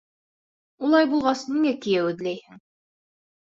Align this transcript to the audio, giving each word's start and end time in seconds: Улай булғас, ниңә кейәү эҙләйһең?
Улай 0.87 1.11
булғас, 1.11 1.45
ниңә 1.51 1.77
кейәү 1.87 2.11
эҙләйһең? 2.17 2.61